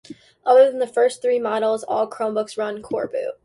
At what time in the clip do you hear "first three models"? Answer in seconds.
0.87-1.83